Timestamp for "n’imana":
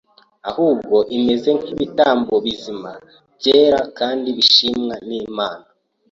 5.07-5.65